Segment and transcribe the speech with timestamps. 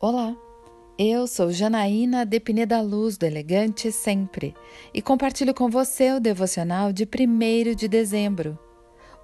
[0.00, 0.36] Olá,
[0.98, 4.52] eu sou Janaína Depineda Luz do Elegante Sempre
[4.92, 8.58] e compartilho com você o devocional de 1 de dezembro.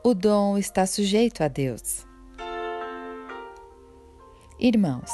[0.02, 2.06] O dom está sujeito a Deus.
[4.58, 5.10] Irmãos,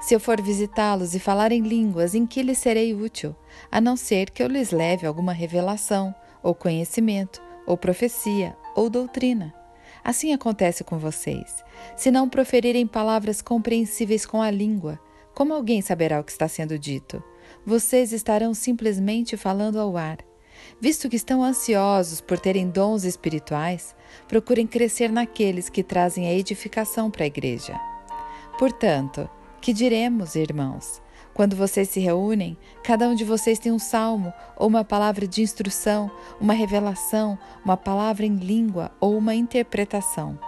[0.00, 3.34] se eu for visitá-los e falar em línguas, em que lhes serei útil,
[3.70, 9.59] a não ser que eu lhes leve alguma revelação, ou conhecimento, ou profecia, ou doutrina?
[10.02, 11.62] Assim acontece com vocês.
[11.96, 14.98] Se não proferirem palavras compreensíveis com a língua,
[15.34, 17.22] como alguém saberá o que está sendo dito?
[17.64, 20.18] Vocês estarão simplesmente falando ao ar.
[20.80, 23.94] Visto que estão ansiosos por terem dons espirituais,
[24.28, 27.78] procurem crescer naqueles que trazem a edificação para a igreja.
[28.58, 29.28] Portanto,
[29.60, 31.02] que diremos, irmãos?
[31.40, 35.40] Quando vocês se reúnem, cada um de vocês tem um salmo, ou uma palavra de
[35.40, 40.38] instrução, uma revelação, uma palavra em língua ou uma interpretação.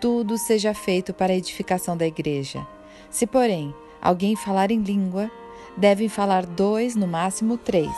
[0.00, 2.66] Tudo seja feito para a edificação da igreja.
[3.10, 5.30] Se, porém, alguém falar em língua,
[5.76, 7.92] devem falar dois, no máximo três,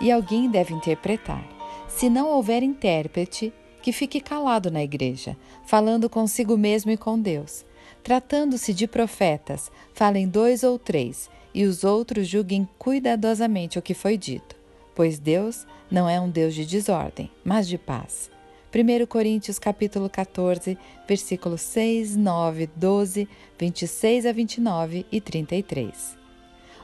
[0.00, 1.46] e alguém deve interpretar.
[1.86, 7.64] Se não houver intérprete, que fique calado na igreja, falando consigo mesmo e com Deus.
[8.02, 14.18] Tratando-se de profetas, falem dois ou três, e os outros julguem cuidadosamente o que foi
[14.18, 14.56] dito,
[14.94, 18.30] pois Deus não é um Deus de desordem, mas de paz.
[18.74, 26.18] 1 Coríntios capítulo 14, versículos 6, 9, 12, 26 a 29 e 33.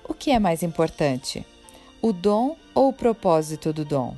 [0.08, 1.44] O que é mais importante?
[2.00, 4.16] O dom ou o propósito do dom?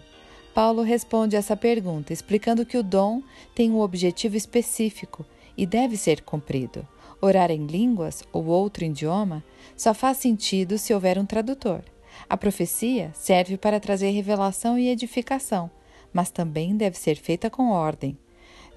[0.55, 3.23] Paulo responde essa pergunta explicando que o dom
[3.55, 5.25] tem um objetivo específico
[5.57, 6.87] e deve ser cumprido.
[7.23, 9.43] Orar em línguas ou outro idioma
[9.75, 11.83] só faz sentido se houver um tradutor.
[12.29, 15.71] A profecia serve para trazer revelação e edificação
[16.13, 18.17] mas também deve ser feita com ordem.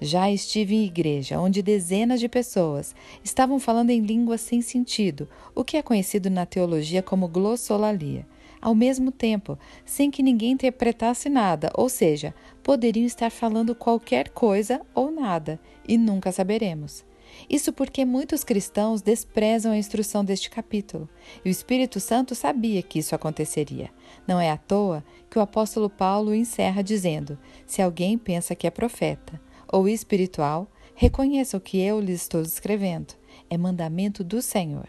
[0.00, 2.94] Já estive em igreja onde dezenas de pessoas
[3.24, 8.26] estavam falando em línguas sem sentido, o que é conhecido na teologia como glossolalia,
[8.60, 14.82] ao mesmo tempo, sem que ninguém interpretasse nada, ou seja, poderiam estar falando qualquer coisa
[14.94, 17.04] ou nada, e nunca saberemos.
[17.48, 21.08] Isso porque muitos cristãos desprezam a instrução deste capítulo,
[21.44, 23.90] e o Espírito Santo sabia que isso aconteceria.
[24.26, 28.70] Não é à toa que o apóstolo Paulo encerra dizendo: Se alguém pensa que é
[28.70, 33.14] profeta ou espiritual, reconheça o que eu lhe estou escrevendo.
[33.48, 34.88] É mandamento do Senhor.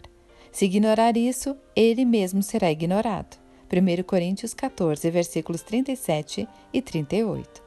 [0.51, 3.37] Se ignorar isso, ele mesmo será ignorado.
[3.71, 7.66] 1 Coríntios 14, versículos 37 e 38.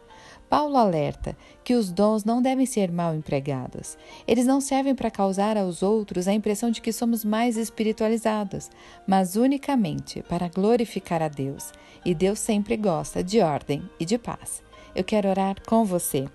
[0.50, 3.96] Paulo alerta que os dons não devem ser mal empregados.
[4.26, 8.68] Eles não servem para causar aos outros a impressão de que somos mais espiritualizados,
[9.06, 11.72] mas unicamente para glorificar a Deus.
[12.04, 14.60] E Deus sempre gosta de ordem e de paz.
[14.92, 16.26] Eu quero orar com você.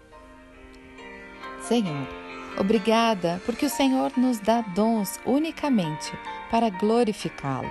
[1.61, 2.07] Senhor,
[2.57, 6.13] obrigada porque o Senhor nos dá dons unicamente
[6.49, 7.69] para glorificá-lo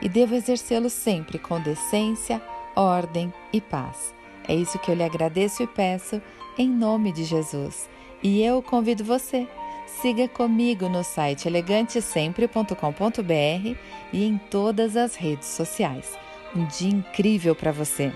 [0.00, 2.40] e devo exercê-los sempre com decência,
[2.76, 4.19] ordem e paz.
[4.48, 6.20] É isso que eu lhe agradeço e peço
[6.58, 7.88] em nome de Jesus.
[8.22, 9.46] E eu convido você.
[9.86, 13.76] Siga comigo no site elegantesempre.com.br
[14.12, 16.16] e em todas as redes sociais.
[16.54, 18.12] Um dia incrível para você!